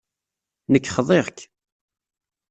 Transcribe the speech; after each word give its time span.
Nekk 0.71 0.89
xḍiɣ-k. 0.95 1.39